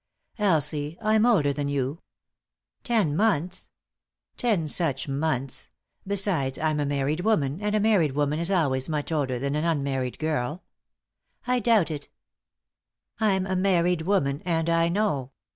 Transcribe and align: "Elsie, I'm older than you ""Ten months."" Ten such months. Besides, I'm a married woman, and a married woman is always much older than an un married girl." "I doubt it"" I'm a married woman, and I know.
"Elsie, 0.39 0.97
I'm 0.99 1.27
older 1.27 1.53
than 1.53 1.67
you 1.67 2.01
""Ten 2.83 3.15
months."" 3.15 3.69
Ten 4.35 4.67
such 4.67 5.07
months. 5.07 5.69
Besides, 6.07 6.57
I'm 6.57 6.79
a 6.79 6.87
married 6.87 7.19
woman, 7.19 7.61
and 7.61 7.75
a 7.75 7.79
married 7.79 8.13
woman 8.13 8.39
is 8.39 8.49
always 8.49 8.89
much 8.89 9.11
older 9.11 9.37
than 9.37 9.53
an 9.53 9.63
un 9.63 9.83
married 9.83 10.17
girl." 10.17 10.63
"I 11.45 11.59
doubt 11.59 11.91
it"" 11.91 12.09
I'm 13.21 13.45
a 13.45 13.55
married 13.55 14.01
woman, 14.01 14.41
and 14.43 14.71
I 14.71 14.89
know. 14.89 15.33